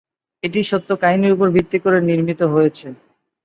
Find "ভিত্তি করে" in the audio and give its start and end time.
1.55-1.97